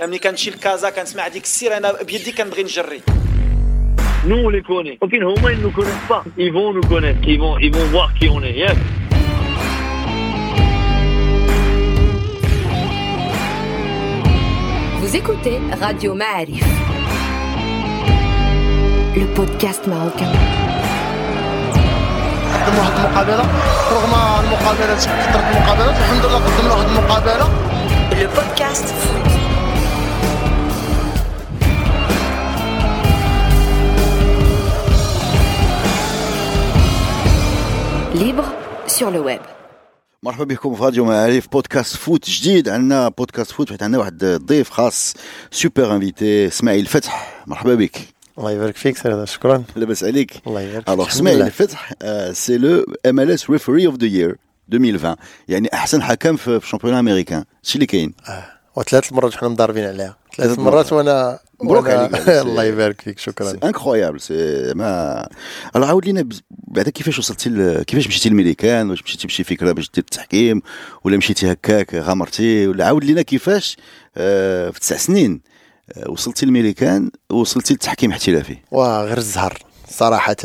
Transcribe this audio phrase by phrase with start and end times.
[0.00, 3.00] ملي كنمشي لكازا كنسمع ديك السير انا بيدي كنبغي نجري
[4.28, 4.98] Nous, on les connaît.
[5.00, 6.22] Ok, Homa, ils ne nous connaissent pas.
[6.36, 7.20] Ils vont nous connaître.
[7.26, 8.52] Ils vont, ils vont voir qui on est.
[8.52, 8.76] Yes.
[15.00, 16.64] Vous écoutez Radio Ma'arif,
[19.16, 20.32] le podcast marocain.
[22.66, 23.44] قدم واحد المقابله
[23.92, 27.46] رغم المقابلات كثرت المقابلات الحمد لله قدمنا واحد المقابله
[28.20, 29.33] Le podcast foot.
[38.23, 38.45] Libre
[38.87, 39.41] sur le web.
[40.23, 42.69] مرحبا بكم في راديو معارف podcast foot جديد.
[42.69, 45.13] عندنا podcast foot حيت عندنا واحد الضيف خاص
[45.51, 47.43] super invité إسماعيل فتح.
[47.47, 47.97] مرحبا بك.
[48.37, 49.63] الله يبارك فيك سير شكرا.
[49.75, 50.41] لاباس عليك.
[50.47, 50.89] الله يبارك.
[50.89, 51.13] Alors فيك.
[51.13, 51.93] اسماعيل الحمد فتح
[52.31, 54.37] c'est le MLS referee of the year
[54.73, 55.15] 2020
[55.47, 58.13] يعني أحسن حكم في الشامبيون امريكان شي اللي كاين.
[58.29, 58.45] لله.
[58.75, 60.17] وثلاث مرات حنا مضاربين عليها.
[60.37, 60.93] ثلاث ثلاث مرات مرات.
[60.93, 62.15] وأنا مبروك عليك.
[62.25, 63.51] c'est- الله يبارك فيك شكرا.
[63.51, 65.27] c'est incroyable سي ما
[65.75, 66.29] alors عاود لينا
[66.67, 67.83] بعدا كيفاش وصلتي ل...
[67.83, 70.61] كيفاش مشيتي للميريكان واش مشيتي بشي فكرة باش دير التحكيم؟
[71.03, 73.77] ولا مشيتي هكاك غامرتي؟ ولا عاود لينا كيفاش
[74.17, 75.41] آه في تسع سنين
[75.97, 78.57] آه وصلتي للميريكان ووصلتي للتحكيم احترافي.
[78.71, 79.57] واه غير الزهر
[79.89, 80.35] صراحة.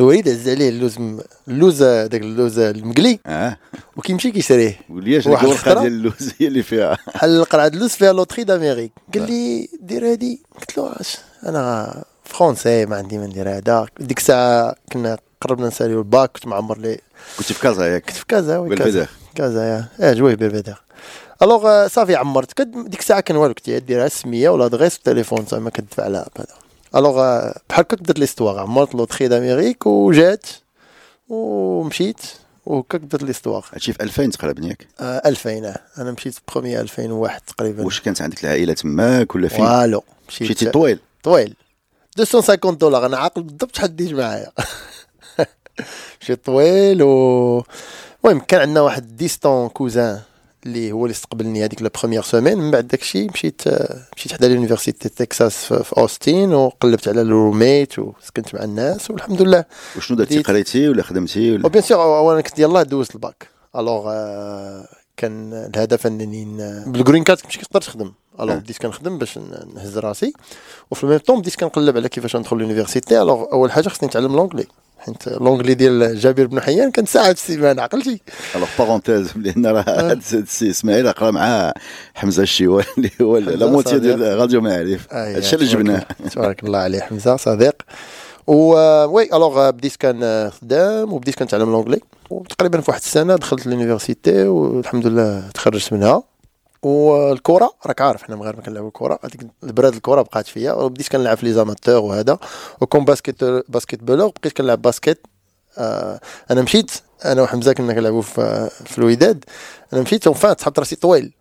[0.00, 3.18] الوليد عز عليه اللوز م- اللوز داك اللوز المقلي.
[3.26, 3.56] آه.
[3.96, 4.80] وكيمشي كيشريه.
[4.90, 5.80] ولياش واحد الورقه.
[5.80, 10.42] ديال اللوز هي اللي فيها؟ بحال القرعة اللوز فيها loterie d'Amérique؟ قال لي دير هادي.
[10.60, 11.94] قلت له اش أنا
[12.24, 13.86] français ما عندي ما ندير هذا.
[14.00, 16.98] ديك الساعة كنا قربنا نساليو الباك كنت معمر لي.
[17.38, 19.06] كنت في كازا ياك؟ كنت في كازا oui كازا.
[19.34, 19.88] كازا يا.
[20.00, 20.82] آه جويه بالبداخ
[21.42, 25.70] alors صافي عمرت ديك الساعة كان والو كنت ديرها السميه ولا دغيس في التليفون زعما
[25.70, 26.48] كدفع لها بهذا
[26.96, 27.14] alors
[27.68, 30.46] بحال هكا بدات l'histoire عمرت loterie d'Amérique وجات
[31.28, 32.20] ومشيت
[32.66, 35.80] وهكا بدات l'histoire هادشي في 2000 تقريبا ياك آه 2000 آه.
[35.98, 40.98] أنا مشيت برومي 2001 تقريبا واش كانت عندك العائله تماك ولا فين والو مشيتي طويل
[41.22, 41.54] طويل
[42.18, 44.52] 250 دولار أنا عاقل بالضبط شحال ديت معايا
[46.20, 47.62] مشيت طويل و
[48.24, 50.20] المهم كان عندنا واحد distant cousin
[50.66, 53.62] اللي هو اللي استقبلني هذيك la première semaine من بعد داكشي مشيت
[54.16, 59.64] مشيت حدا l'université تكساس في اوستين وقلبت على ال roommate وسكنت مع الناس والحمد لله.
[59.96, 63.48] وشنو درتي قريتي ولا خدمتي ولا؟ و bien sûr وأنا كنت يلاه دوزت الباك.
[63.76, 66.44] Alors آه، كان الهدف انني
[66.86, 68.12] بال green card مش كنقدر تخدم.
[68.40, 68.58] Alors آه.
[68.58, 69.38] بديت كنخدم باش
[69.74, 70.32] نهز راسي.
[70.90, 74.66] وفي الميم طون بديت كنقلب على كيفاش ندخل l'université alors أول حاجة خصني نتعلم l'anglais
[75.06, 78.20] حيت l'anglais ديال جابر بن حيان كان ساعه في عقلتي؟
[78.56, 80.12] Alors parenthèse لأن راه آه.
[80.12, 81.72] السي إسماعيل قرأ مع
[82.14, 83.98] حمزة الشيوال اللي هو la moitié.
[83.98, 85.06] ديال راديو معارف.
[85.12, 87.82] آه، هادشي اللي جبناه؟ تبارك الله عليه حمزة صديق.
[88.46, 88.74] و
[89.04, 92.00] Oui alors بديت كان آه، خدام وبديت كنتعلم l'anglais.
[92.30, 96.22] وتقريبا في واحد السنة دخلت l'université والحمد لله تخرجت منها.
[96.82, 101.46] والكره راك عارف حنا مغاربه كنلعبوا الكره هذيك البراد الكره بقات فيا وبديت كنلعب في
[101.46, 102.38] les amateurs وهذا
[102.80, 105.26] وكون basket basketballeur بقيت كنلعب basket
[105.78, 106.20] آه
[106.50, 106.90] أنا مشيت
[107.24, 109.44] أنا وحمزة كنا كنلعبوا في في الوداد
[109.92, 111.32] أنا مشيت وفات تحط راسي طويل.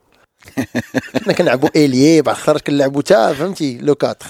[1.23, 4.25] كنا كنلعبوا اليي بعد خرج كنلعبوا تا فهمتي le quatre.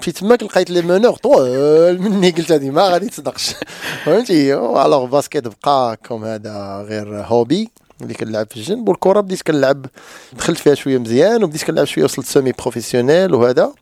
[0.00, 3.54] مشيت تماك لقيت les meneurs طوال مني قلت هذه ما غادي تصدقش.
[4.04, 7.70] فهمتي؟ Alors basket بقى comme هذا غير hobby
[8.02, 9.86] اللي كنلعب في الجنب والكرة بديت كنلعب
[10.32, 13.72] دخلت فيها شوية مزيان وبديت كنلعب شوية وصلت semi-professionnel وهذا.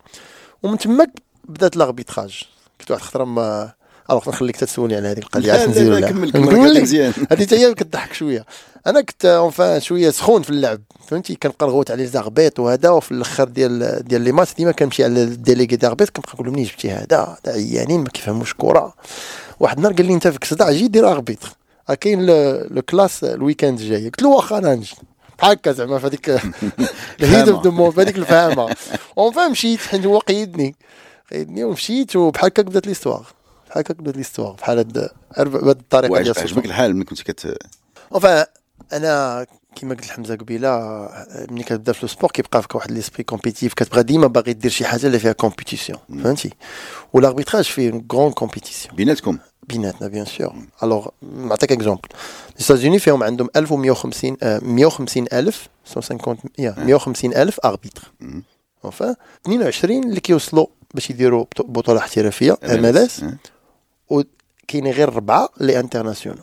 [0.62, 1.10] ومن تماك
[1.44, 2.42] بدات l'arbitrage.
[2.80, 3.72] كنت واحد الخطره ما
[4.10, 6.82] alors نخليك تسولني على هذه القضية عاد نزيد لا ولا نقول.
[6.82, 7.12] مزيان.
[7.30, 8.46] هذه حتى هي كتضحك شوية.
[8.86, 13.12] أنا كنت enfin شوية سخون في اللعب فهمتي؟ كنبقى نغوت على les arbitres وهذا وفي
[13.12, 16.90] الآخر ديال ديال les matchs ديما كنمشي على ال délégué d'arbitres كنبقى نقول منين جبتي
[16.90, 18.94] هذا؟ هذا عيانين ما كيفهموش كرة.
[19.60, 21.48] واحد النهار قال لي أنت فيك صداع جي دير arbitre.
[21.94, 24.04] كاين le le classe ال weekend الجاي.
[24.04, 24.94] قلت له واخا أنا نجي.
[25.38, 26.28] بحال هكا زعما في هذيك
[27.20, 28.76] ال heat of the mo في هذيك الفهمة.
[29.18, 30.74] Enfin مشيت حيت هو قيدني.
[31.32, 33.22] قيدني ومشيت وبحال هكا بدات l'histoire
[33.70, 36.34] بحال هكا بدات l'histoire بحال هاد بهاد الطريقة ديال.
[36.38, 37.58] وعجبك الحال ملي كنت كت
[38.14, 38.46] enfin
[38.92, 41.08] أنا كيما قلت لحمزة قبيلة
[41.50, 44.84] ملي كتبدا في ال sport كيبقى فيك واحد l'esprit compétitif كتبغى ديما باغي دير شي
[44.84, 46.50] حاجة اللي فيها compétition فهمتي؟
[47.12, 49.38] وال arbitrage فيه grande compétition بيناتكم.
[49.68, 51.06] بيناتنا bien sûr alors
[51.36, 52.08] نعطيك exemple
[52.92, 58.10] لي فيهم عندهم 1150 آه، 150 ألف 150 يا 150 ألف arbitres
[58.86, 59.14] enfin
[59.46, 63.24] 22 اللي كيوصلوا باش يديروا بطو- بطولة احترافية MLS.
[64.10, 66.42] وكاينين غير اربعه اللي international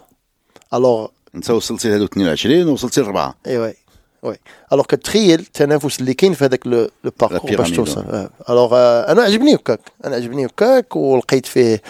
[0.74, 3.36] alors انت وصلتي لهادو 22 ووصلتي لربعة.
[3.48, 3.76] إي واي
[4.24, 4.36] oui
[4.74, 8.30] alors كتخيل التنافس اللي كاين في هذاك le parcours باش توصل.
[8.50, 8.76] Alors
[9.12, 11.82] أنا عجبني هكاك أنا عجبني هكاك ولقيت فيه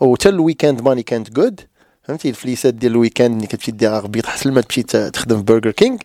[0.00, 1.60] وتا ال weekend money كانت good
[2.08, 5.70] فهمتي؟ الفليسات ديال ال weekend اللي كتمشي دير arbitre حسن ما تمشي تخدم في برجر
[5.70, 5.96] كينغ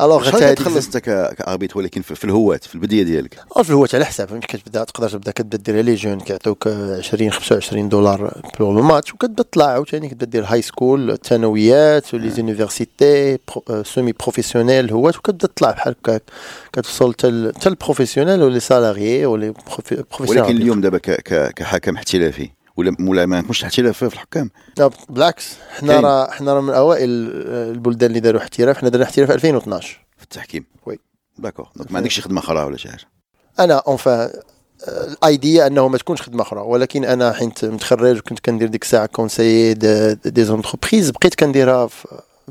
[0.00, 3.70] Alors حتى كتخلص انت ك- ك arbitre ولكن في الهوات في البدية ديالك؟ آه في
[3.70, 4.28] الهوات على حساب.
[4.28, 8.82] فهمتي كتبدا تقدر تبدا كتبدا دير les jeunes كيعطيوك آه، 20 25 دولار pour le
[8.82, 9.64] match وكتبدا تطلع.
[9.66, 13.38] عاوتاني كتبدا دير high school الثانويات و les universités
[13.82, 16.22] semi-professionnel هوات وكتبدا تطلع بحال هكاك.
[16.72, 20.98] كتوصل حتى ال- حتى ال professionnel ولي salarié ولي professionnel ولكن اليوم دابا
[21.56, 22.48] كحكم احترافي.
[22.76, 24.50] ولا ولا ما يكونش احتراف في الحكام.
[24.78, 26.00] لا بالعكس حنا.
[26.00, 30.22] راه حنا راه من أوائل آه، البلدان اللي داروا احتراف حنا درنا احتراف 2012 في
[30.22, 30.64] التحكيم.
[30.86, 30.98] oui.
[31.38, 31.68] d'accord.
[31.76, 33.04] donc ما عندكش خدمة أخرى ولا شي حاجة؟
[33.60, 34.30] أنا enfin
[34.88, 39.74] l'idéal أنه ما تكونش خدمة أخرى ولكن أنا حيت متخرج وكنت كندير ديك الساعة conseiller
[40.24, 42.06] des entreprises بقيت كنديرها في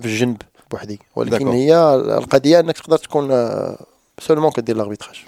[0.05, 0.37] الجنب
[0.71, 0.99] بوحدي.
[1.15, 1.47] ولكن.
[1.47, 3.29] هي القضية أنك تقدر تكون
[4.19, 5.23] seulement كدير l'arbitrage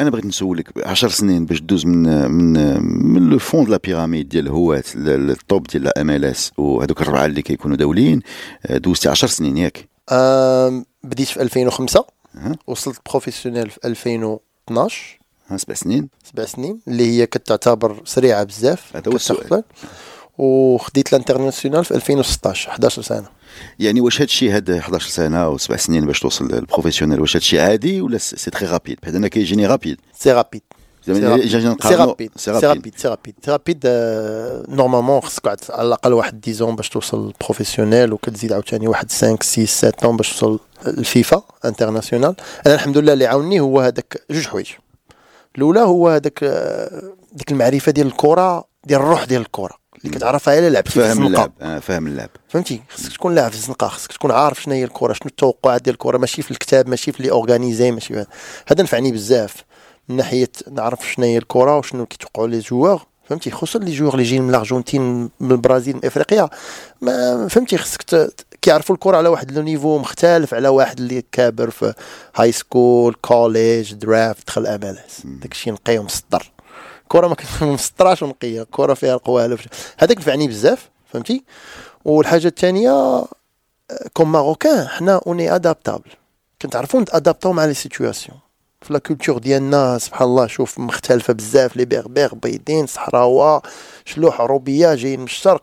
[0.00, 2.82] أنا بغيت نسولك 10 سنين باش دوز من من
[3.12, 7.42] من le fond de la pyramide ديال الهوات لل top ديال MLS وهذوك الربعه اللي
[7.42, 8.20] كيكونوا دوليين
[8.66, 9.88] آه، دوزتي 10 سنين ياك
[11.04, 12.04] بديت في 2005
[12.36, 12.56] أها.
[12.66, 19.12] وصلت professionnel في 2012 ها سبع سنين سبع سنين اللي هي كتعتبر سريعة بزاف هذا
[19.12, 19.62] هو السؤال.
[20.38, 23.28] وخديت ال international في 2016 11 سنة.
[23.78, 27.30] يعني واش هذا الشيء هاد 11 سنة و سبع سنين باش توصل لل professionnel واش
[27.30, 30.62] هذا الشيء عادي ولا c'est très rapide بحيث أنا كيجيني rapide c'est rapide
[31.06, 31.12] c'est
[31.94, 33.80] rapide c'est rapide c'est rapide c'est rapide
[34.68, 40.16] normalement خصك على الأقل واحد 10 باش توصل professionnel وكتزيد عاوتاني واحد 5 6 7
[40.16, 42.34] باش توصل الفيفا international
[42.66, 44.66] أنا الحمد لله اللي عاوني هو هذاك جوج حوايج.
[45.56, 47.02] الأولى هو هذاك آه،
[47.32, 49.74] ديك المعرفة ديال الكرة ديال الروح ديال الكرة.
[50.04, 52.30] اللي كتعرفها الا لعبتي فاهم اللعب آه، فاهم اللعب.
[52.48, 55.94] فهمتي؟ خصك تكون لاعب في الزنقه خصك تكون عارف شنو هي الكرة شنو التوقعات ديال
[55.94, 58.26] الكرة ماشي في الكتاب ماشي في لي أورغانيزي ماشي في
[58.68, 58.82] هذا.
[58.82, 59.54] نفعني بزاف
[60.08, 64.22] من ناحية نعرف شنو هي الكرة وشنو كيتوقعوا لي جوار فهمتي؟ خصوصا لي جوار اللي
[64.24, 66.48] جايين من الأرجنتين من البرازيل من إفريقيا.
[67.00, 68.30] ما فهمتي؟ خصك
[68.62, 71.94] كيعرفوا الكرة على واحد لو نيفو مختلف على واحد اللي كابر في
[72.36, 76.50] high school college draft دخل MLS داكشي نقي ومسطر
[77.06, 77.28] الكره
[77.60, 78.62] ما مسطراش ونقية.
[78.62, 79.58] الكره فيها القوالب
[79.98, 81.44] هذاك نفعني بزاف فهمتي؟
[82.04, 83.24] والحاجة الثانية
[84.12, 86.10] comme marocain حنا on est adaptable
[86.62, 88.38] كنتعرفوا نت adapt او مع les situations
[88.82, 93.62] في la culture ديالنا سبحان الله شوف مختلفة بزاف les berbères بيضين صحراوة
[94.04, 95.62] شلوح عروبية جايين من الشرق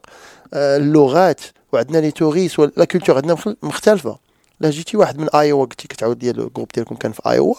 [0.54, 1.42] آه، اللغات
[1.74, 4.18] وعندنا les touristes la culture عندنا مخ- مختلفة.
[4.60, 7.54] لا جيتي واحد من ايوا قلتي كتعاود ديال ال groupe ديالكم كان في ايوا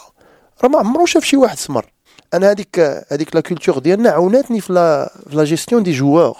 [0.65, 1.87] راه ما عمرو شاف شي واحد سمر.
[2.37, 2.81] أنا هذيك
[3.13, 6.37] هذيك la culture ديالنا عاوناتني في la في la gestion des joueurs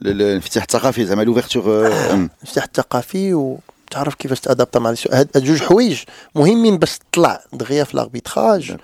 [0.00, 5.62] ل- الانفتاح الثقافي زعما l'ouverture الافتتاح الثقافي وتعرف كيفاش ت adapt ا مع هاد جوج
[5.62, 6.02] حوايج
[6.34, 8.76] مهمين باش تطلع دغيا في ال arbitrage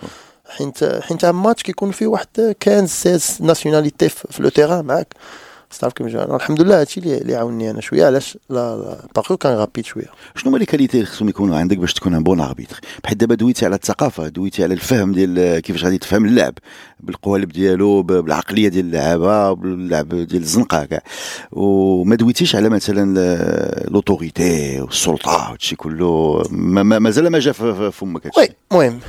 [0.49, 2.26] حيت حيت ماتش كيكون فيه واحد
[2.64, 2.87] 15
[3.19, 5.14] 16 nationalités في في le terrain معاك.
[5.71, 8.07] كيفاش أنا الحمد لله هادشي اللي عاوني أنا شوية.
[8.07, 8.99] علاش؟ لا لا.
[9.17, 10.05] parcours كان rapide شوية.
[10.37, 13.35] شنو هما les qualités اللي خصهم يكونوا عندك باش تكون un bon arbitre بحيث دابا
[13.35, 16.55] دويتي على الثقافة دويتي على الفهم ديال كيفاش غادي تفهم اللعب
[17.01, 21.03] بالقوالب ديالو بالعقلية ديال اللعابه باللعب ديال الزنقة كاع.
[21.53, 26.43] وما دويتيش على مثلا l'autorité والسلطة وهادشي كله.
[26.51, 28.41] ما- ما- مازال ما جا في فمك هادشي.
[28.41, 29.01] oui المهم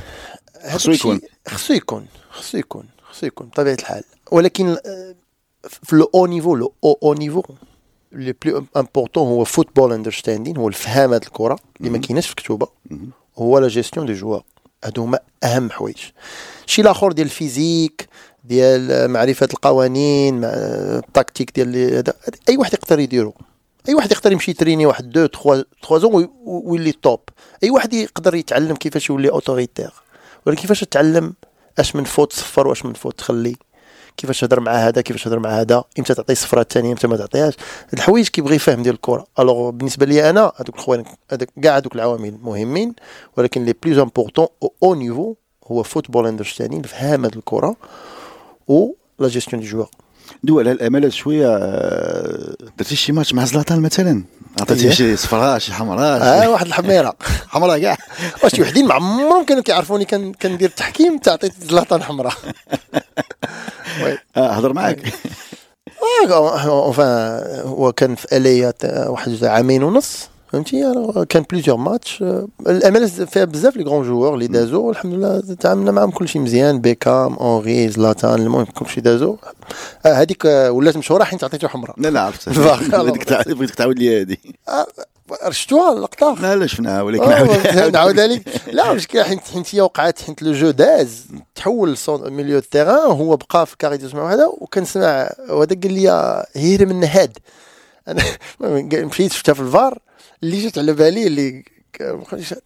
[0.72, 1.20] خصو يكون.
[1.48, 4.02] خصو يكون خصو يكون خصو يكون بطبيعه الحال.
[4.32, 5.14] ولكن آه،
[5.68, 7.42] في le haut niveau le haut haut niveau
[8.12, 12.68] le plus important هو football understanding هو الفهام هاد الكره اللي ما كايناش في كتوبه
[13.38, 14.42] هو la gestion des joueurs
[14.84, 15.96] هادو هما اهم حوايج
[16.66, 18.08] شي الآخر ديال ال physique
[18.44, 22.12] ديال معرفه القوانين مع- ال tactique ديال هذا
[22.48, 23.34] اي واحد يقدر يديرو
[23.88, 27.20] اي واحد يقدر يمشي y entraîner واحد deux trois trois ans وي- ويولي top
[27.64, 29.92] اي واحد يقدر يتعلم كيفاش يولي autoritaire
[30.46, 31.34] ولا كيفاش تتعلم
[31.78, 33.56] اش من faute تصفر واش من faute تخلي
[34.18, 37.54] كيفاش تهضر مع هذا كيفاش تهضر مع هذا إمتى تعطي الصفره الثانية إمتى ما تعطيهاش.
[37.84, 41.04] هاد الحوايج كيبغي يفهم ديال الكره alors بالنسبة لي أنا هذوك الخوان
[41.62, 42.94] كاع هذوك العوامل مهمين
[43.36, 45.34] ولكن les plus importants au haut niveau
[45.66, 47.76] هو football understanding فهم هاد الكره
[48.68, 49.90] و la gestion des joueurs
[50.42, 54.24] دو على ال MLS شوية آه، درتي شي ماتش مع زلاتان مثلا
[54.60, 54.94] عطيتيه أيه.
[54.94, 57.14] شي صفراء شي حمراء آه واحد الحميره
[57.48, 57.96] حمراء كاع
[58.44, 60.04] واش وحدين ما عمرهم كانوا كيعرفوني
[60.42, 62.34] كندير التحكيم تعطيت زلاتان حمراء
[64.04, 65.02] oui آه، هضر معاك
[67.64, 68.72] هو كان في LA
[69.08, 70.92] واحد عامين ونص فهمتي؟
[71.28, 72.24] كان plusieurs matchs
[72.66, 74.90] ال MLS فيها بزاف les grands joueurs اللي دازو.
[74.90, 76.80] الحمد لله تعاملنا معاهم كلشي مزيان.
[76.80, 79.36] بيكام اونري زلاتان المهم كلشي دازو.
[80.06, 81.94] آه، هذيك آه، ولات مشهورة حيت عطيتو حمراء.
[82.00, 82.48] لا لا عرفت.
[82.58, 84.36] بغيتك تع- بغيتك تعاود لي هذه.
[85.44, 89.80] رشتوها اللقطه لا لا شفناها ولكن آه، عاود- نعاودها لك لا مشكلة حيت حيت هي
[89.80, 91.24] وقعت حيت لو جو داز.
[91.54, 97.04] تحول ميليو تيران هو بقى في كاري ديال هذا وكنسمع وهذا قال لي هير من
[97.04, 97.38] هاد.
[98.08, 98.22] أنا
[98.94, 99.98] مشيت شفتها في الفار.
[100.42, 101.64] اللي جات على بالي اللي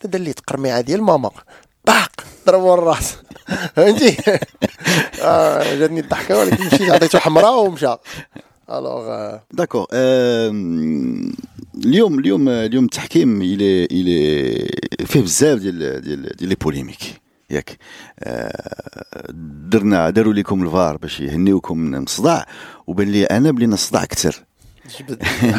[0.05, 1.31] هذا اللي تقرميعة ديال ماما.
[1.87, 2.13] طاق
[2.47, 3.17] ضربوا الراس.
[3.77, 4.17] فهمتي؟
[5.23, 7.97] آه جاتني الضحكة ولكن مشيت عطيته حمراء ومشى.
[8.71, 9.37] alors.
[9.51, 9.87] d'accord
[11.85, 14.69] اليوم اليوم اليوم التحكيم إلى إلى
[15.07, 17.23] فيه بزاف ديال ديال ديال les polémiques.
[17.51, 17.79] ياك
[18.21, 19.33] آه،
[19.69, 22.47] درنا داروا لكم الفار باش يهنيوكم من الصداع
[22.87, 24.35] وبان لي أنا بلي الصداع جبد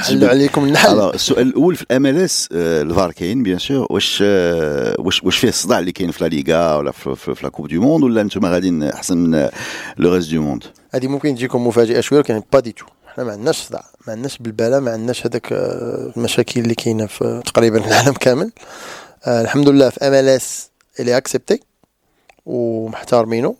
[0.01, 0.99] حلوا عليكم النحل.
[0.99, 5.47] السؤال الأول في ال MLS ال VAR كاين bien sûr واش آه، واش واش فيه
[5.47, 8.21] الصداع اللي كاين في لا ليغا ولا في, في, في la coupe du monde ولا
[8.21, 9.49] أنتم غاديين أحسن من
[9.97, 10.63] le reste du monde
[10.93, 14.37] هذه ممكن تجيكم مفاجأة شوية ولكن pas du tout حنا ما عندناش صداع ما عندناش
[14.37, 18.51] بال blabla ما عندناش هذاك آه، المشاكل اللي كاينة في تقريبا في العالم كامل.
[19.25, 20.69] آه الحمد لله في MLS
[20.99, 21.59] اللي accepté
[22.45, 23.55] ومحترمينه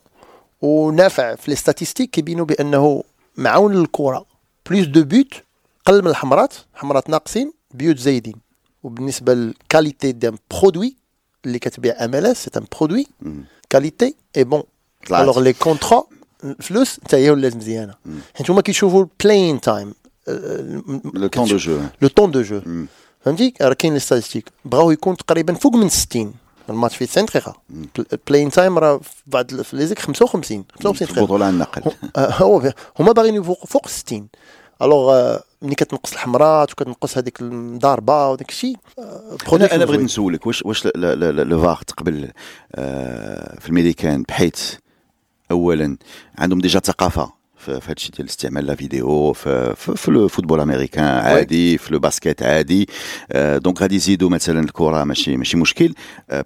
[0.62, 3.03] ونافع في les statistiques كيبينوا بأنه
[3.38, 4.25] معاون للكرة.
[4.69, 5.33] plus de buts
[5.85, 8.35] قل من الحمرات حمرات ناقصين بيوت زايدين.
[8.83, 10.95] وبالنسبة لل qualité d'un produit
[11.45, 13.07] اللي كتبيع MLS c'est un produit de
[13.69, 14.63] qualité et bon.
[15.23, 16.03] alors les contrats
[16.43, 17.93] الفلوس حتى هي ولات مزيانه
[18.35, 19.93] حيت هما كيشوفوا ال playing time
[21.13, 22.62] le temps de jeu le temps de jeu.
[23.25, 26.33] فهمتي راه كاين les statistiques بغاو يكون تقريبا فوق من 60
[26.69, 27.55] الماتش فيه 90 دقيقه
[28.13, 31.91] ال playing time راه في بعض في les 55 55 في دقيقه البطوله عن النقل
[32.17, 34.27] هو هما باغيين فوق فوق 60
[34.83, 38.77] alors ملي كتنقص الحمرات وكتنقص هذيك المضاربه وداك الشيء
[39.53, 39.99] أنا أنا بغيت.
[40.01, 42.31] نسولك واش واش le VAR تقبل
[42.75, 44.73] آه، في الميريكان بحيث
[45.51, 45.97] اولا
[46.37, 47.31] عندهم déjà ثقافة
[47.65, 51.93] في في هادشي ديال استعمال la vidéo في, في, في le football américain عادي في
[51.93, 52.89] le basket عادي
[53.32, 55.93] آه، donc غادي يزيدوا مثلا الكره ماشي ماشي مشكل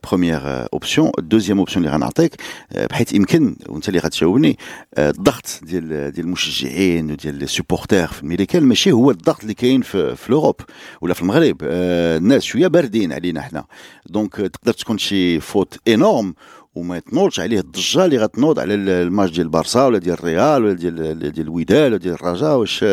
[0.03, 2.35] première option deuxième option اللي غنعطيك
[2.71, 4.57] آه، بحيث يمكن وانت اللي غتجاوبني
[4.95, 9.81] آه، الضغط ديال ديال المشجعين وديال les supporters في الميريكان ماشي هو الضغط اللي كاين
[9.81, 10.55] في, في l'Europe
[11.01, 13.65] ولا في المغرب آه، الناس شوية باردين علينا حنا
[14.05, 16.33] donc آه، تقدر تكون شي faute énorme
[16.77, 20.73] وما تنوضش عليه الضجه اللي غتنوض على ال- الماتش ديال بارسا ولا ديال الريال ولا
[20.73, 22.85] ديال ديال الوداد ولا ديال الرجاء واش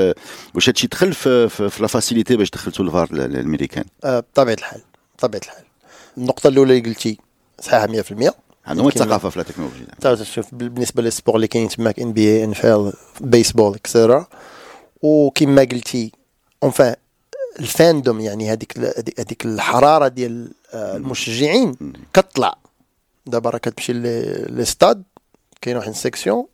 [0.55, 4.81] واش هادشي دخل في, في, في la facilité باش دخلتوا الفار الامريكان آه، بطبيعة الحال
[5.19, 5.65] بطبيعة الحال.
[6.19, 7.19] النقطة الأولى اللي قلتي
[7.61, 8.33] صحيحه 100%
[8.67, 10.25] عندهم الثقافة في la technologie.
[10.25, 13.75] شوف بال- بالنسبة لل sport اللي كاين تماك ان بي اي ان اف ال baseball
[13.75, 14.27] extra
[15.03, 16.13] وكما قلتي
[16.63, 16.95] enfin
[17.61, 18.79] ال fandom يعني هذيك-
[19.19, 21.77] هذيك الحرارة ديال آه، المشجعين
[22.13, 22.55] كتطلع
[23.27, 25.03] دابا راه كتمشي لستاد
[25.61, 26.47] كاين واحد ال section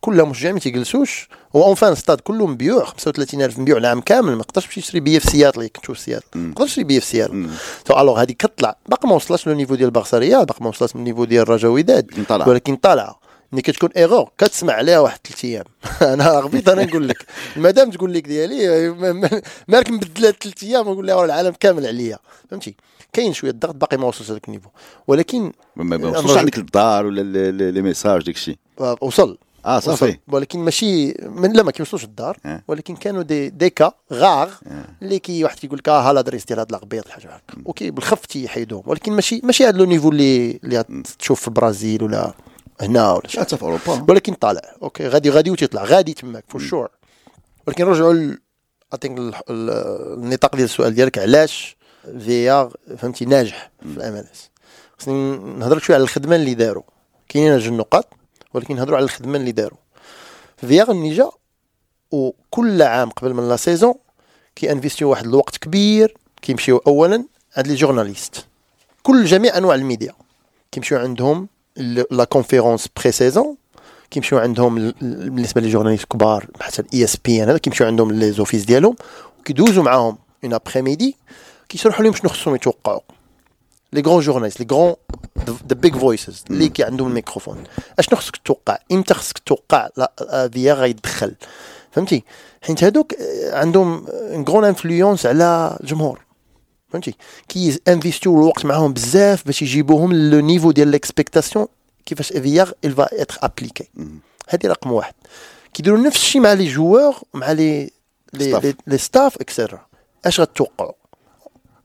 [0.00, 4.64] كلها مشجع ما تيجلسوش هو enfin stade كله مبيوع 35000 مبيوع العام كامل ما تقدرش
[4.64, 7.32] تمشي تشري بية في سياتل كنت في سياتل ما تقدرش تشري بية في سياتل
[7.84, 10.96] tout alors هذه كتطلع باقي ما وصلش le niveau ديال بارسا ريال باقي ما وصلش
[10.96, 12.10] لل niveau ديال الرجا وداد.
[12.48, 13.20] ولكن طالعه
[13.52, 15.64] ملي كتكون ايغور كتسمع عليها واحد ثلاث أيام.
[16.14, 17.26] أنا غبيط أنا نقول لك.
[17.56, 22.18] المدام تقول لك ديالي ما- ما- مالك مبدله ثلاث أيام ونقول لها العالم كامل عليا.
[22.50, 22.74] فهمتي؟
[23.12, 24.68] كاين شوية الضغط باقي ما وصلش لذاك النيفو.
[25.06, 28.56] ولكن ما وصلش عندك الدار ولا لي ميساج داك الشيء.
[28.80, 29.38] آه، وصل.
[29.66, 30.18] آه صافي.
[30.28, 32.62] ولكن ماشي من لا ما كيوصلوش الدار آه.
[32.68, 34.50] ولكن كانوا دي دي كا غاغ
[35.02, 38.26] اللي كي واحد كيقول لك آه ها لادريس ديال هاد الغبيط حاجة هكا أوكي بالخف
[38.26, 38.82] تيحيدوهم.
[38.86, 40.84] ولكن ماشي ماشي هذا لو نيفو اللي اللي
[41.18, 42.32] تشوف في البرازيل ولا
[42.80, 43.40] هنا ولا شي.
[43.40, 44.60] حتى في اوروبا ولكن طالع.
[44.82, 46.88] okay غادي غادي وتيطلع غادي تماك for sure
[47.66, 48.36] ولكن نرجعوا
[48.92, 54.50] I think النطاق ديال السؤال ديالك علاش ال VR فهمتي ناجح في ال MLS؟
[54.98, 56.82] خصني نهضر شوية على الخدمة اللي داروا.
[57.28, 58.08] كاينين جوج النقاط
[58.54, 59.78] ولكن نهضروا على الخدمة اللي داروا.
[60.56, 61.30] VR اللي جا
[62.10, 63.94] وكل عام قبل من la saison
[64.56, 67.24] كي investiو واحد الوقت كبير كيمشيو اولا
[67.56, 68.46] عند les journalistes.
[69.02, 70.14] كل جميع أنواع الميديا.
[70.72, 71.48] كيمشيو عندهم
[72.10, 73.56] la conférence pré-saison
[74.10, 78.64] كيمشيو عندهم ال- ال- بالنسبة les journalistes كبار بحال ESPN هذا كيمشيو عندهم les offices
[78.64, 78.96] ديالهم
[79.40, 81.16] وكيدوزوا معاهم un après-midi
[81.68, 83.00] كيشرحوا لهم شنو خصهم يتوقعوا.
[83.92, 84.94] les grands journalistes les grands
[85.48, 87.64] the big voices اللي كي عندهم الميكروفون.
[87.98, 91.34] أشنو خصك تتوقع إمتى خصك تتوقع la VR غيدخل؟
[91.90, 92.24] فهمتي؟
[92.62, 93.14] حيت هادوك
[93.52, 94.06] عندهم
[94.48, 96.20] grande influence على الجمهور
[96.88, 97.14] فهمتي؟
[97.48, 101.66] كي investiو الوقت معاهم بزاف باش يجيبوهم le niveau ديال l'expectation
[102.06, 103.84] كيفاش VR il va être appliqué.
[104.48, 105.14] هذه رقم واحد.
[105.74, 107.52] كيديروا نفس الشيء مع les joueurs مع.
[107.52, 107.90] les
[108.86, 109.86] les staffs extra
[110.24, 110.92] اش غتوقعوا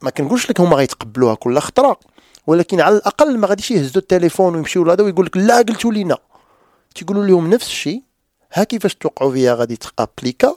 [0.02, 2.00] ما كنقولش لك هما غيتقبلوها كل خطرة
[2.48, 6.18] ولكن على الأقل ما غاديش يهزوا التليفون ويمشيو لهذا ويقول لك لا قلتوا لينا
[6.96, 8.02] تيقولوا لهم نفس الشيء
[8.54, 10.56] ها كيفاش توقعوا فيها غادي تابليكا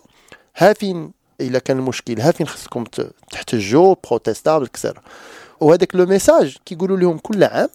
[0.56, 2.20] ها فين إلا كان المشكل.
[2.20, 2.84] ها فين خصكم
[3.32, 5.00] تحتجوا بروتيستا بالكسر
[5.60, 7.68] وهذاك لو ميساج كيقولوا لهم كل عام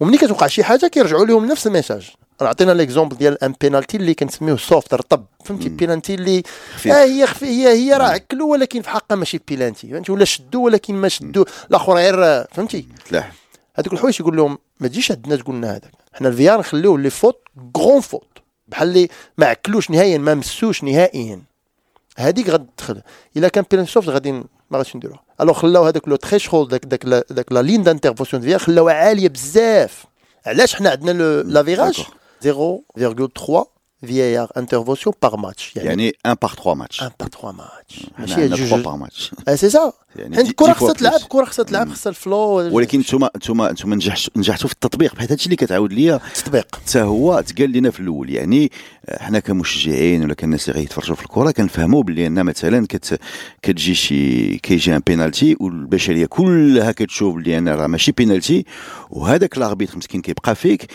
[0.00, 2.10] وملي كتوقع شي حاجة كيرجعوا لهم نفس الميساج
[2.42, 5.68] راه عطينا ليكزومبل ديال ان بينالتي اللي كنسميوه سوفت رطب فهمتي.
[5.68, 6.42] بينالتي اللي
[6.74, 6.92] خفيف.
[6.92, 10.62] آه هي خفي هي هي راه عكلو ولكن في حقها ماشي بيلانتي فهمتي؟ ولا شدو
[10.62, 11.44] ولكن ما شدو.
[11.70, 13.32] الآخر غير فهمتي؟ تلاح.
[13.74, 15.92] هذوك الحوايج يقول لهم ما تجيش عندنا تقول لنا هذاك.
[16.12, 17.38] حنا ال VR نخليوه les fautes
[17.76, 21.42] grandes fautes بحال اللي ما عكلوش نهائيا ما مسوش نهائيا.
[22.18, 23.02] هذيك غتدخل
[23.36, 24.44] إلا كان penalty soft غادي ما
[24.74, 28.58] غاديش نديروها alors خلاو هذاك le threshold داك داك la- داك la ligne d'intervention في
[28.58, 30.04] خلاوها عالية بزاف.
[30.46, 32.00] علاش حنا عندنا le l'average
[32.44, 33.66] 0.3
[34.06, 38.34] VR interventions par match يعني يعني 1 par 3 ماتش 1 par 3 ماتش ماشي
[38.34, 41.14] عندنا 3 جوج par match c'est سا يعني الكره خصها تلعب.
[41.14, 42.36] الكره خصها تلعب خصها ال flow
[42.76, 43.96] ولكن نتوما نتوما نتوما
[44.36, 46.76] نجحتوا في التطبيق بحيث هادشي اللي كتعاود ليا تطبيق.
[46.76, 48.30] حتى هو تقال لنا في الأول.
[48.30, 48.70] يعني
[49.08, 53.20] آه، حنا كمشجعين ولا كالناس اللي غيتفرجوا في الكرة كنفهموا بلي ان مثلا كت
[53.62, 58.64] كتجي شي كيجي un penalty والبشرية كلها كتشوف بلي أنا راه ماشي بينالتي
[59.10, 60.86] وهذاك l'arbitre مسكين كيبقى فيك.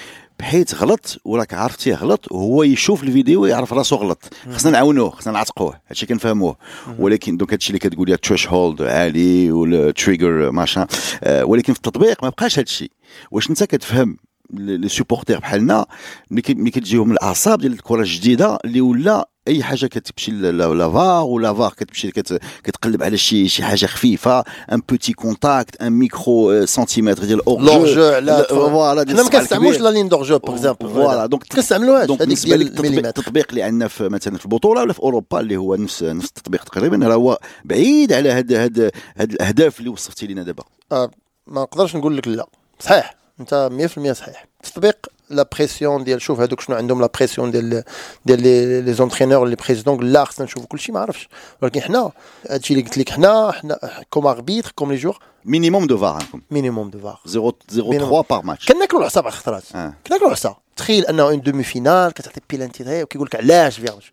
[0.43, 4.33] بحيث غلط وراك عرفتيه غلط وهو يشوف الفيديو يعرف راسو غلط.
[4.51, 6.55] خصنا نعاونوه خصنا نعتقوه هادشي كنفهموه.
[6.99, 10.87] ولكن دوك هادشي اللي كتقول لي تريش هولد عالي ولا تريجر ماشان
[11.23, 12.91] آه، ولكن في التطبيق ما بقاش هادشي.
[13.31, 14.17] واش انت كتفهم
[14.53, 15.85] لي سوبورتير بحالنا
[16.31, 21.73] ملي كتجيهم الأعصاب ديال الكره الجديدة اللي ولا أي حاجة كتمشي لا فار ولا فار
[21.77, 27.45] كتمشي كت كتقلب على شي شي حاجة خفيفة ان بوتي كونتاكت ان ميكرو سنتيمتر ديال
[27.45, 29.77] اورجو لورجو على فوالا حنا ما كنستعملوش.
[29.77, 33.63] لا لين دورجو باغ اكزومبل فوالا دونك كنستعملوهاش دونك هذيك بالنسبة ديال التطبيق, التطبيق اللي
[33.63, 37.15] عندنا في مثلا في البطوله ولا في أوروبا اللي هو نفس نفس التطبيق تقريبا راه
[37.15, 40.63] هو بعيد على هاد هاد هاد الأهداف اللي وصفتي لنا دابا.
[40.91, 41.11] آه،
[41.47, 42.45] ما نقدرش نقول لك لا.
[42.79, 43.15] صحيح.
[43.39, 44.45] أنت 100% صحيح.
[44.65, 44.97] التطبيق
[45.33, 47.83] la pression ديال شوف هذوك شنو عندهم la pression ديال
[48.25, 51.29] ديال les les entraîneurs les présidents لا خصنا نشوفوا كلشي ما عرفش
[51.61, 52.11] ولكن حنا
[52.49, 56.41] هادشي اللي قلت لك حنا حنا comme arbitre comme les joueurs minimum de VAR عندكم
[56.51, 58.09] minimum de VAR 0 0 بينهم.
[58.09, 59.63] 3 par match كناكلوا العصا بعض الخطرات.
[59.75, 59.93] آه.
[60.07, 64.03] كناكلوا العصا تخيل أنه en demi-finale كتعطي بيلانتي غير وكيقول لك علاش فيرج؟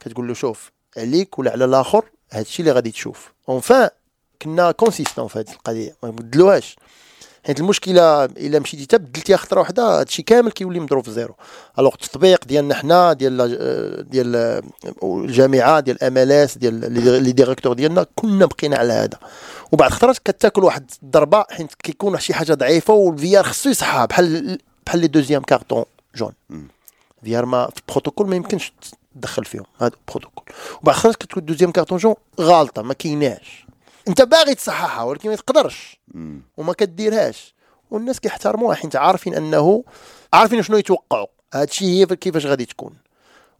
[0.00, 3.32] كتقول له شوف عليك ولا على الآخر هادشي اللي غادي تشوف.
[3.48, 3.88] enfin
[4.42, 6.76] كنا consistants في هذه القضية ما نبدلوهاش.
[7.46, 11.34] حيت المشكلة إلا مشيتي حتى خطرة واحدة هادشي كامل كيولي مضروب في zéro
[11.78, 13.36] alors التطبيق ديالنا حنا ديال
[14.10, 14.62] ديال
[15.02, 19.18] الجامعة ديال MLS ديال les directeurs ديالنا كنا بقينا على هذا.
[19.72, 24.58] وبعد خطرات كتاكل واحد الضربة حيت كيكون شي حاجة ضعيفة والفي ار خصو يصحها بحال
[24.86, 26.32] بحال les deuxièmes cartons jaune.
[27.24, 28.72] VAR ما في البروتوكول ما يمكنش
[29.14, 30.44] تدخل فيهم هذا بروتوكول
[30.82, 33.65] وبعد خطرات كتكون deuxième carton jaune غالطة ما كايناش.
[34.08, 36.00] انت باغي تصححها ولكن ما تقدرش.
[36.56, 37.54] وما كديرهاش.
[37.90, 39.84] والناس كيحترموها حيت عارفين انه
[40.32, 41.26] عارفين شنو يتوقعوا.
[41.54, 42.94] هادشي هي كيفاش غادي تكون.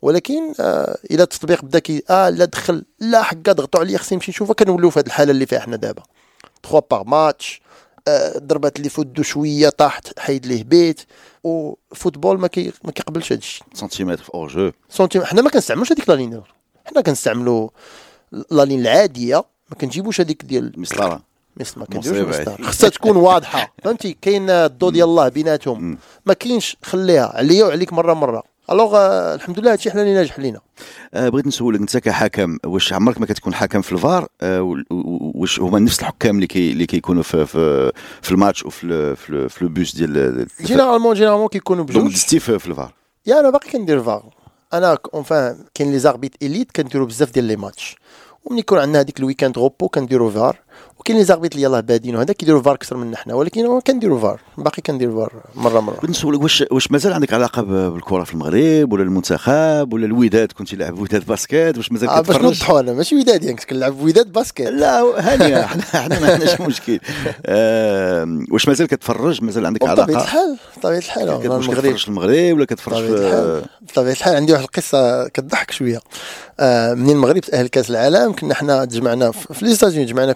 [0.03, 4.31] ولكن آه إلى التطبيق بدا كي آه لا دخل لا حكا ضغطوا عليا خصني نمشي
[4.31, 6.03] نشوفها كنولوا في هذه الحالة اللي فيها حنا دابا.
[6.63, 7.61] 3 par match
[8.09, 11.01] آه ضربات اللي فدو شوية طاحت حيد ليه بيت.
[11.45, 15.93] و football ما كي ما كيقبلش هذا الشيء سنتيمتر في hors-jeu سنتيم حنا ما كنستعملوش
[15.93, 16.43] هذيك la ligne
[16.85, 17.69] حنا كنستعملوا
[18.51, 19.45] la ligne العادية.
[19.71, 21.23] ما كنجيبوش هذيك ديال مسطره
[21.57, 22.35] مثل ما كنديروش.
[22.35, 22.57] هذه.
[22.63, 23.73] خصها تكون واضحة.
[23.85, 25.99] فهمتي؟ كاين الضو ديال الله بيناتهم.
[26.27, 26.77] ما كاينش.
[26.83, 28.43] خليها عليا وعليك مرة مرة.
[28.71, 30.61] alors آه، الحمد لله هادشي حنا اللي ناجح لينا.
[31.15, 34.77] آه بغيت نسولك انت كحكم واش عمرك ما كتكون حكم في الفار؟ آه
[35.35, 39.31] واش هما نفس الحكام اللي كي اللي كيكونوا في في, في الماتش وفي ال- في,
[39.31, 42.13] ال- في le poste ديال généralement généralement كيكونوا donc بجوج.
[42.13, 42.93] دزتي في, في الفار.
[43.27, 44.25] يا أنا باقي كندير فار.
[44.73, 47.97] أنا enfin كاين les arbitres élite كنديروا بزاف ديال les matchs.
[48.47, 50.59] وملي يكون عندنا هذيك ال week-end repos كنديروا فار
[51.07, 54.41] وكاين les arbitres اللي يلاه بادين وهذا كيديروا فار أكثر منا حنا ولكن كنديروا فار
[54.59, 55.95] باقي كندير فار مرة مرة.
[55.95, 60.77] بغيت نسولك واش واش مازال عندك علاقة بالكرة في المغرب ولا المنتخب ولا الوداد؟ كنتي
[60.77, 64.01] لاعب وداد basket واش مازال آه باش كتفرج؟ نوضحوا أنا ماشي وداد يعني كنت كنلعب
[64.01, 67.01] وداد basket لا هانيه حنا حنا ما عندناش مشكل.
[67.47, 71.81] آه واش مازال كتفرج؟ مازال عندك بطبيعة علاقة؟ الحال بطبيعة الحال أنا واش المغرب.
[71.81, 76.01] كتفرج في المغرب ولا كتفرج بطبيعة في الحال بطبيعة الحال عندي واحد القصة كتضحك شوية.
[76.61, 80.33] آه منين المغرب؟ تاهل كأس العالم كنا حنا تجمعنا في les États-Unis جمعنا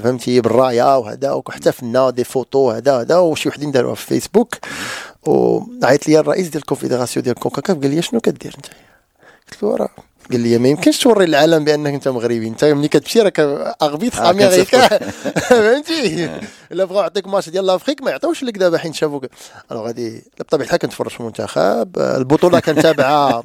[0.00, 4.54] فهمتي بالراية وهذا واحتفلنا des photos هذا هذا وشي وحدين داروها في فيسبوك.
[5.26, 8.66] وعيط لي الرئيس ديال الكونفدراسيون ديال كونكاكاف قال لي شنو كدير أنت؟
[9.52, 9.88] قلت له راه
[10.30, 13.40] قال لي ما يمكنش توري للعالم بأنك أنت مغربي أنت ملي كتمشي راك
[13.82, 14.88] arbitre في آه، أمريكا.
[15.48, 16.30] فهمتي؟
[16.72, 19.26] الا بغاو يعطيك ماتش ديال l'Afrique ما يعطيوش لك دابا حين شافوك.
[19.72, 21.98] alors غادي بطبيعة الحال كنتفرج في المنتخب.
[21.98, 23.42] البطولة كنتابعها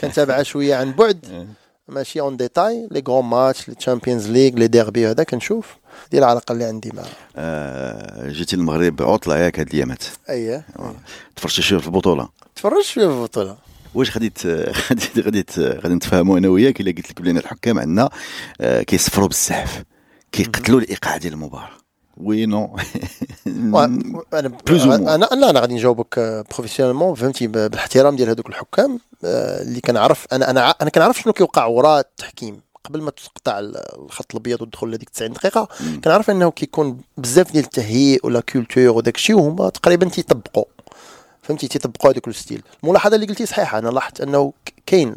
[0.00, 1.46] كنتابعها شوية عن بعد.
[1.92, 5.76] ماشي en détail les grands matchs les Champions League les derbys هذا كنشوف.
[6.10, 7.02] دي العلاقة اللي عندي مع
[7.36, 10.04] آه جيتي للمغرب عطلة ياك هاد الأيامات.
[10.28, 10.66] اييه
[11.36, 12.28] تفرجتي شوية في البطولة.
[12.56, 13.56] تفرجت شوية في البطولة.
[13.94, 14.32] واش غادي
[14.90, 18.10] غادي غادي غادي نتفاهموا أنا وياك؟ إلا قلت لك بلي الحكام عندنا
[18.60, 19.82] آه، كيصفروا بزاف.
[20.32, 21.81] كيقتلوا الإيقاع ديال المباراة.
[22.24, 22.76] oui non
[24.34, 25.08] أنا moins.
[25.08, 30.26] أنا لا أنا غادي نجاوبك professionnellement فهمتي؟ ب- بالاحترام ديال هذوك الحكام آه، اللي كنعرف
[30.32, 32.60] أنا أنا أنا كنعرف شنو كيوقع وراء التحكيم.
[32.84, 35.68] قبل ما تقطع ال- الخط الأبيض وتدخل لهذيك 90 دقيقة
[36.04, 40.64] كنعرف إنه كيكون بزاف ديال التهيئ و la culture وداك الشيء وهما تقريبا تيطبقوا.
[41.42, 42.62] فهمتي؟ تيطبقوا هذاك ال style.
[42.84, 44.52] الملاحظة اللي قلتي صحيحة أنا لاحظت أنه
[44.86, 45.16] كاين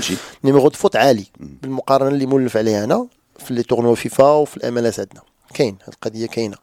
[0.00, 0.16] شيء.
[0.44, 3.06] numéro de fautes عالي بالمقارنة اللي مولف عليها أنا
[3.38, 5.20] في les tournois FIFA وفي ال MLS عندنا
[5.54, 6.56] كاين هاد القضية كاينة.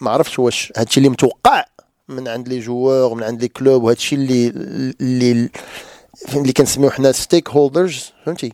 [0.00, 1.64] ما عرفتش واش هادشي اللي متوقع
[2.08, 4.48] من عند les joueurs من عند les clubs وهادشي اللي
[5.00, 5.50] اللي
[6.34, 8.52] اللي كنسميو حنا stakeholders فهمتي؟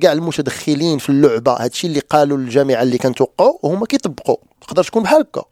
[0.00, 5.20] كاع المتدخلين في اللعبة هادشي اللي قالوا للجامعة اللي كنتوقعوا وهما كيطبقوا تقدر تكون بحال
[5.20, 5.44] هكا.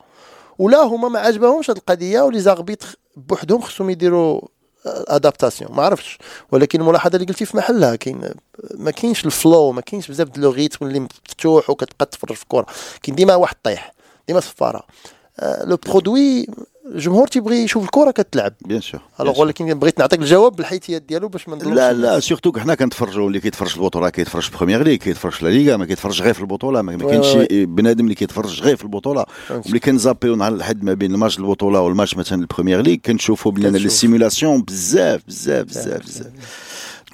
[0.59, 4.41] ولا هما ما عجبهمش هاد القضية و les arbitres بوحدهم خصهم يديروا
[4.87, 6.19] adaptation ما عرفتش.
[6.53, 8.31] ولكن الملاحظة اللي قلتي في محلها كاين
[8.75, 12.43] ما كاينش ال flow ما كاينش بزاف د le rythme اللي مفتوح وكتبقى تفرج في
[12.43, 12.67] الكره
[13.03, 13.93] كاين ديما واحد طيح
[14.29, 14.83] ديما صفاره
[15.65, 16.47] le produit
[16.95, 21.49] الجمهور تيبغي يشوف الكرة كتلعب bien sûr alors ولكن بغيت نعطيك الجواب بالحيثيات ديالو باش
[21.49, 22.21] ما لا لا.
[22.21, 25.87] surtout حنا كنتفرجوا اللي كيتفرج البطولة كيتفرج في Premier League كيتفرج في لا ليغا ما
[25.87, 29.25] كيتفرجش غير في البطولة ما كاينش شي بنادم اللي كيتفرج غير في البطولة.
[29.51, 33.71] وملي كنزابيو نهار الحد ما بين الماتش البطولة والماتش مثلا ال Premier League كنشوفوا بلي
[33.71, 33.87] كنشوف.
[33.87, 36.27] ال simulation بزاف بزاف بزاف بزاف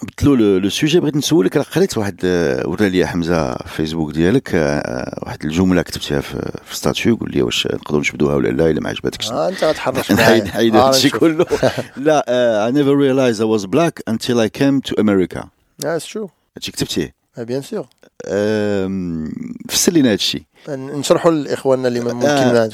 [0.02, 4.12] بدلو le le sujet بغيت نسولك راه قريت واحد آه، ورا لي حمزة في فيسبوك
[4.12, 8.70] ديالك آه، واحد الجملة كتبتيها في في statut قول لي واش نقدروا نشبدوها ولا لا
[8.70, 9.30] إلا ما عجبتكش.
[9.30, 10.44] آه أنت غتحرش نحيد.
[10.44, 11.10] نحيد آه، هادشي.
[11.10, 11.46] كله.
[11.96, 15.46] لا آه، I never realized I was black until I came to America.
[15.84, 17.17] آه شو هادشي كتبتيه.
[17.42, 17.86] bien sûr
[18.26, 19.32] آم،
[19.68, 22.70] فسر لنا هادشي نشرحوا لإخواننا اللي ما ممكن آه.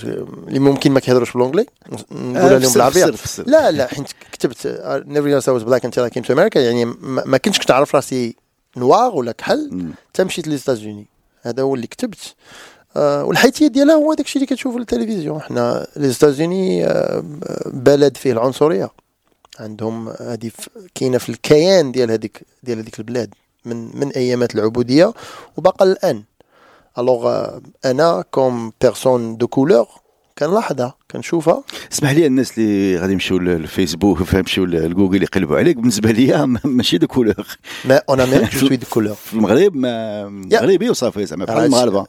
[0.48, 1.66] اللي ممكن ما كيهضروش ب l'anglais
[2.12, 3.14] نقولها آه، لهم بالعربية.
[3.46, 6.84] لا لا حيت كتبت never knew I was black until I came to America يعني
[7.00, 8.36] ما كنتش كنعرف راسي
[8.76, 9.92] noir ولا كحل.
[10.08, 11.06] حتى مشيت les États-Unis
[11.42, 12.34] هذا هو اللي كتبت.
[12.96, 17.24] آه والحيثيه ديالها هو داكشي اللي كتشوفه في التلفزيون حنا les États-Unis آه
[17.66, 18.90] بلد فيه العنصرية.
[19.60, 20.50] عندهم هذه
[20.94, 23.34] كاينة في الكيان ديال هذيك ديال هذيك البلاد.
[23.64, 25.12] من من أيامات العبودية
[25.56, 26.22] وبقى الآن.
[26.98, 27.48] alors
[27.84, 29.86] أنا comme personne de couleur
[30.38, 31.62] كنلاحظها كنشوفها.
[31.92, 36.98] اسمح لي الناس اللي غادي يمشيو للفيسبوك يمشيو لجوجل يقلبوا عليك بالنسبة لي ما- ماشي
[36.98, 37.46] de couleur
[37.84, 42.06] mais en Amérique je suis de couleur في المغرب ما مغربي وصافي زعما بحال المغاربة.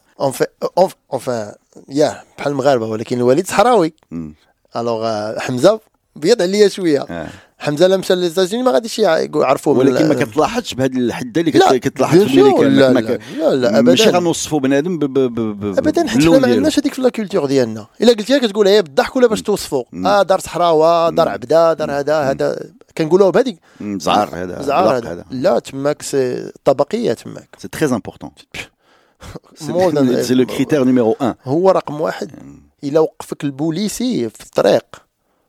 [1.13, 1.53] enfin
[1.89, 3.93] يا بحال المغاربة ولكن الوالد صحراوي.
[4.75, 5.79] alors حمزة
[6.15, 7.01] بيض عليا شوية.
[7.09, 7.27] آه.
[7.57, 11.77] حمزة لا مشى les États-Unis ما غاديش يعرفوه ولكن ما كتلاحظش بهذه الحده اللي لا،
[11.77, 14.17] كت- كتلاحظ في الامريكان لا، لا، لا، لا، ماشي أبداً.
[14.17, 14.99] غنوصفوا بنادم
[15.77, 16.47] ابدا حيت ما.
[16.47, 17.87] عندناش هذيك في la culture ديالنا.
[18.01, 22.19] إلا قلتيها كتقول هي بالضحك ولا باش توصفوا؟ آه دار صحراوة دار عبدة دار هذا
[22.21, 22.59] هذا.
[22.97, 25.25] كنقولوها بهذيك زعار هذا زعار هذا.
[25.31, 27.49] لا تماك c'est طبقية تماك.
[27.57, 28.31] c'est très important
[30.21, 32.31] c'est le critère numéro 1 هو رقم واحد.
[32.83, 35.04] إلا وقفك البوليسي في الطريق.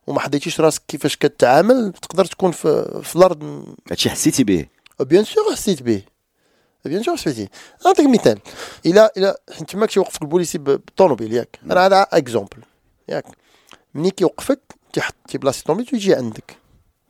[0.06, 3.66] وما حديتيش راسك كيفاش كتعامل تقدر تكون في, في الأرض.
[3.90, 4.66] هادشي حسيتي به
[5.00, 6.02] bien sûr حسيت به
[6.84, 7.48] bien sûr حسيتي
[7.84, 8.38] نعطيك مثال.
[8.86, 11.58] إلا إلا حيت تماك تيوقفك البوليسي بالطوموبيل ياك.
[11.64, 12.58] أنا هذا exemple
[13.08, 13.24] ياك.
[13.94, 14.60] ملي كيوقفك
[14.92, 16.56] تيحط تيبلاصي الطوموبيل ويجي عندك.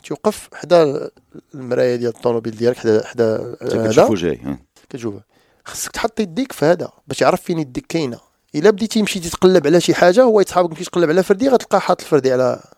[0.04, 1.11] تيوقف حدا
[1.54, 4.59] المراية ديال الطوموبيل ديالك حدا حدا هذا كتشوفو جاي ها.
[4.88, 5.24] كتشوفها
[5.64, 8.20] خصك تحط يديك في هذا باش يعرف فين يديك كاينة.
[8.54, 12.00] إلا بديتي مشيتي تقلب على شي حاجة هو يتحابك مشيتي تقلب على فردي غتلقى حاط
[12.00, 12.75] الفردي على.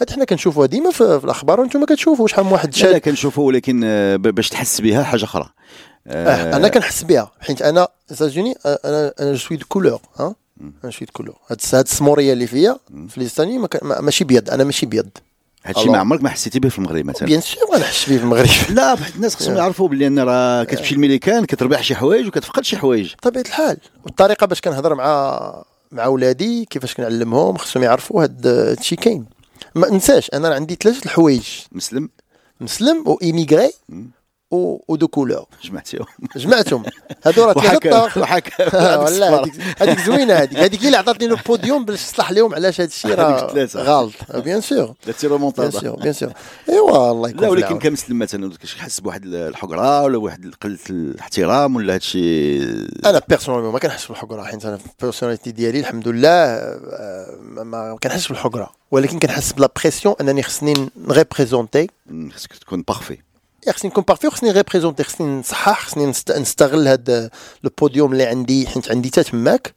[0.00, 2.96] هاد حنا كنشوفوها ديما في, الأخبار وأنتم كتشوفوا شحال من واحد شاد.
[2.96, 5.48] كنشوفو ولكن آه، باش تحس بها حاجة أخرى.
[6.06, 10.92] آه أنا كنحس بها حيت أنا États-Unis أنا أنا je suis de couleur ها؟ أنا
[11.00, 12.76] de couleur هاد هاد السمورية اللي فيا
[13.08, 15.08] في les États-Unis ما ما- ماشي بيض أنا ماشي بيض.
[15.64, 15.88] هادشي.
[15.88, 18.48] ما عمرك ما حسيتي به في المغرب مثلا؟ bien sûr غنحس بيه في المغرب.
[18.76, 22.76] لا بحال الناس خصهم يعرفوا بلي ان راه كتمشي للميريكان كتربح شي حوايج وكتفقد شي
[22.76, 23.12] حوايج.
[23.14, 23.76] بطبيعه الحال.
[24.04, 29.26] والطريقة باش كنهضر مع مع ولادي كيفاش كنعلمهم خصهم يعرفوا هاد هادشي كاين.
[29.76, 31.48] ما ننساش أنا عندي ثلاثة الحوايج.
[31.72, 32.08] مسلم؟
[32.60, 33.70] مسلم و immigré.
[34.50, 36.06] و de couleur جمعتيهم
[36.36, 36.82] جمعتهم
[37.24, 40.58] هادو راه ثلاثة والله هذيك زوينة هذيك.
[40.58, 43.54] هذيك اللي عطاتني le podium باش تصلح لهم علاش هذا الشيء راه.
[43.76, 44.12] غلط.
[44.34, 46.32] bien sûr درتي bien remontada sûr bien sûr
[46.68, 47.78] إيوا الله يكون لا ولكن.
[47.78, 52.62] كمسلم مثلا كتحس بواحد الحقرة ولا واحد قلة الاحترام ولا هادشي
[53.06, 54.42] أنا personnellement ما كنحس بالحقرة.
[54.42, 58.70] حيت أنا في ال personnalité ديالي الحمد لله آه، ما- ما كنحس بالحقرة.
[58.90, 60.74] ولكن كنحس ب la pression أنني خصني
[61.08, 63.18] ن représenter مم، خصك تكون parfait
[63.72, 67.30] خصني نكون parfait وخصني représenter خصني نصحح خصني نست- نستغل هاد
[67.64, 69.74] le podium اللي عندي حيت عندي تا تماك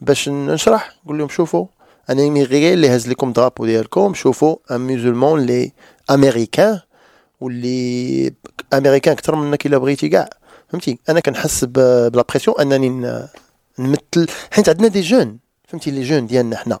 [0.00, 0.96] باش نشرح.
[1.04, 1.66] نقول لهم شوفوا
[2.10, 5.72] أنا immigré اللي هز لكم درابو ديالكم شوفوا un musulman اللي
[6.10, 6.80] امريكان
[7.40, 8.32] واللي
[8.74, 10.30] امريكان أكثر منك إلا بغيتي كاع.
[10.68, 12.88] فهمتي؟ أنا كنحس ب la pression أنني
[13.78, 14.26] نمثل.
[14.50, 16.78] حيت عندنا des jeunes فهمتي؟ les jeunes ديالنا حنا.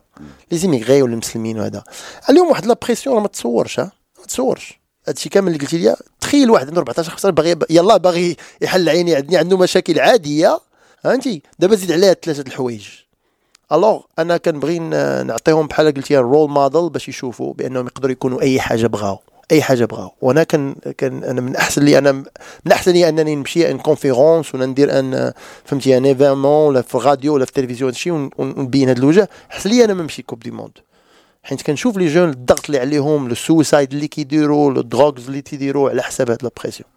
[0.52, 1.82] les immigrés ولا المسلمين وهذا.
[2.28, 3.90] عليهم واحد la pression ما تصورش ما
[4.28, 4.79] تصورش.
[5.08, 9.14] هادشي كامل اللي قلتي لي تخيل واحد عنده 14 15 باغي يلاه باغي يحل عيني
[9.14, 10.60] عندي عنده مشاكل عادية.
[11.04, 12.88] فهمتي دابا زيد عليها ثلاثة الحوايج.
[13.72, 18.86] alors أنا كنبغي نعطيهم بحال قلتي role model باش يشوفوا بأنهم يقدروا يكونوا أي حاجة
[18.86, 19.18] بغاو.
[19.52, 20.10] أي حاجة بغاو.
[20.22, 24.54] وأنا كان كان أنا من أحسن لي أنا من أحسن لي أنني نمشي en conférence
[24.54, 25.32] ولا ندير un
[25.64, 29.28] فهمتي un événement ولا في الراديو ولا في التلفزيون ون- ونبين هاد الوجه.
[29.50, 30.78] أحسن لي أنا ما نمشي Coupe du Monde
[31.42, 35.90] حيت كنشوف les jeunes الضغط اللي عليهم le suicide اللي كيديروا les drugs اللي تيديروا
[35.90, 36.88] على حساب هاد la pression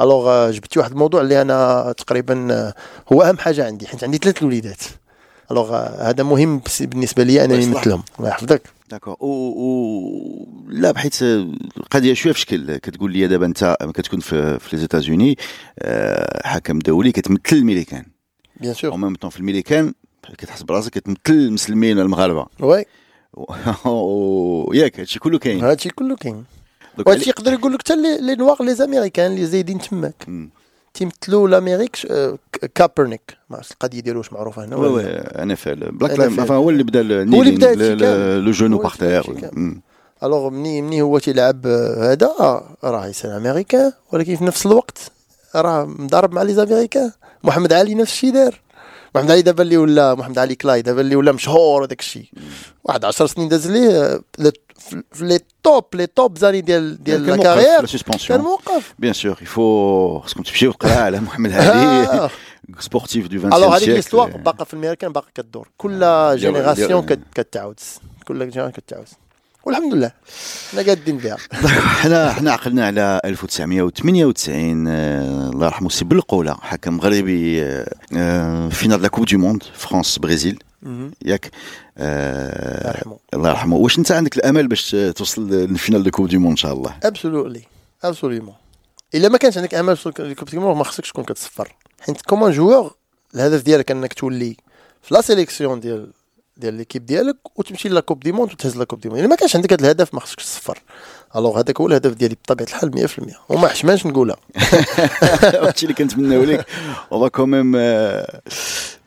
[0.00, 2.74] alors جبتي واحد الموضوع اللي أنا تقريبا آه،
[3.12, 4.82] هو أهم حاجة عندي حيت عندي ثلاث الوليدات.
[5.50, 7.66] alors آه، هذا مهم بالنسبة لي أنني.
[7.66, 8.62] نمثلهم الله يحفظك.
[8.90, 9.16] d'accord.
[9.20, 10.48] و, و...
[10.68, 12.76] لا بحيث القضية شوية في شكل.
[12.76, 15.38] كتقول لي دابا أنت كتكون في في les États-Unis
[15.78, 18.04] آه، حكم دولي كتمثل الميريكان
[18.60, 19.94] bien sûr en même temps في الميريكان
[20.38, 22.46] كتحس براسك كتمثل المسلمين المغاربة.
[22.60, 22.84] oui
[24.74, 26.44] ياك هادشي كله كاين هادشي كله كاين
[27.06, 30.26] وهادشي يقدر يقول لك حتى لي نوار لي زاميريكان اللي زايدين تماك.
[30.94, 32.38] تيمثلوا لامريك ش- آه،
[32.74, 35.04] كابرنيك ما عرفتش القضية ديالو واش معروفة هنا وي ولا وي.
[35.16, 36.18] أنا فعل بلاك.
[36.18, 38.38] لايف هو اللي بدأ اللي بدأ.
[38.40, 39.50] لو جونو هو باغ تير.
[40.22, 44.98] ألوغ مني مني هو تيلعب آه، هذا آه، راه يسأل امريكان ولكن في نفس الوقت
[45.56, 47.12] راه مضارب مع لي زاميريكان
[47.44, 48.60] محمد علي نفس الشيء دار
[49.14, 52.26] محمد علي دابا اللي ولا محمد علي كلاي دابا اللي ولا مشهور وداك الشيء.
[52.84, 54.20] واحد 10 سنين داز ليه آه،
[55.12, 57.86] في les top les top années ديال ديال la carrière.
[58.28, 58.94] كان موقف.
[58.98, 62.06] bien sûr il faut خصكم تمشيو تقراو على محمد علي.
[62.06, 62.30] آه.
[62.80, 65.68] sportif du 20 alors هذيك siècle l'histoire باقا في الميريكان باقا كدور.
[65.78, 66.00] كل
[66.36, 67.80] génération كت- كتعاود.
[68.26, 69.06] كل génération كتعاود.
[69.64, 70.12] والحمد لله.
[70.72, 71.36] حنا قادين بها.
[72.02, 77.60] حنا حنا عقلنا على 1998 آه، الله يرحمه سي بلقولة حكم مغربي
[78.70, 80.58] finale la Coupe du Monde France Brésil
[81.24, 81.50] ياك؟
[81.98, 83.76] آه، الله يرحمه.
[83.76, 86.94] واش أنت عندك الأمل باش توصل لل finale de Coupe du Monde إن شاء الله؟
[87.02, 87.62] absolutely
[88.04, 88.54] absolument
[89.14, 91.74] إلا ما كانش عندك أمل في ال Coupe du Monde ما خصكش تكون كتصفر.
[92.00, 92.94] حيت comme un joueur
[93.34, 94.56] الهدف ديالك أنك تولي
[95.02, 96.10] في la sélection ديال
[96.56, 99.36] ديال l'équipe ديالك وتمشي la Coupe du Monde وتهز la Coupe du Monde الا ما
[99.36, 100.82] كانش عندك هذا الهدف ما خصكش تصفر.
[101.36, 104.36] alors هذاك هو الهدف ديالي بطبيعة الحال 100% وما حشماش نقولها.
[105.42, 106.66] هادشي اللي كنتمناو لك.
[107.12, 107.76] اون كوميم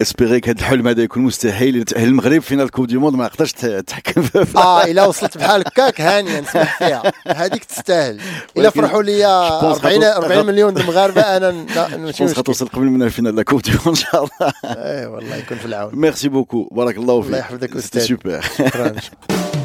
[0.02, 1.84] اسبيغيك هذا الحلم هذا يكون مستحيل.
[1.84, 6.02] تاهل المغرب فينال كوب دي موند ما نقدرش تحكم في آه إلا وصلت بحال هكاك
[6.02, 7.12] هانية نسمح فيها.
[7.28, 8.22] هذيك تستاهل.
[8.58, 12.22] إلا فرحوا لي je pense 40 غتو- 40 مليون المغاربه أنا ن- لا، ماشي بونس
[12.22, 14.54] مشكل غتوصل قبل من الفينال لا كوب دي موند إن شاء الله.
[14.66, 15.96] اي والله يكون في العون.
[15.96, 17.28] ميرسي بوكو بارك الله فيك.
[17.28, 18.08] الله يحفظك أستاذ.
[18.16, 18.46] super.
[18.58, 18.96] شكرا.